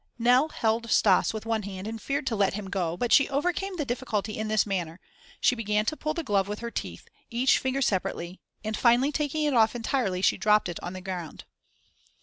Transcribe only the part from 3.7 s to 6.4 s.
the difficulty in this manner: she began to pull the